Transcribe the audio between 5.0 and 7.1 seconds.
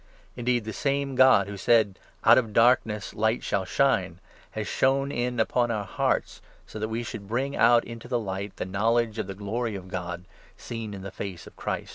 in upon our hearts, so that we